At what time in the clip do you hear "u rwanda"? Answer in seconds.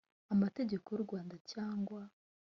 0.99-1.35